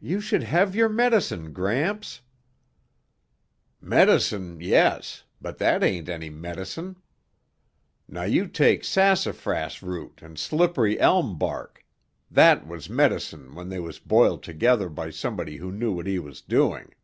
"You 0.00 0.22
should 0.22 0.44
have 0.44 0.74
your 0.74 0.88
medicine, 0.88 1.52
Gramps." 1.52 2.22
"Medicine, 3.82 4.62
yes, 4.62 5.24
but 5.42 5.58
that 5.58 5.82
ain't 5.84 6.08
any 6.08 6.30
medicine. 6.30 6.96
Now 8.08 8.22
you 8.22 8.46
take 8.48 8.82
sassafras 8.82 9.82
root 9.82 10.22
and 10.22 10.38
slippery 10.38 10.98
elm 10.98 11.36
bark; 11.38 11.84
that 12.30 12.66
was 12.66 12.88
medicine 12.88 13.54
when 13.54 13.68
they 13.68 13.78
was 13.78 13.98
boiled 13.98 14.42
together 14.42 14.88
by 14.88 15.10
somebody 15.10 15.58
who 15.58 15.70
knew 15.70 15.92
what 15.92 16.06
he 16.06 16.18
was 16.18 16.40
doing." 16.40 16.94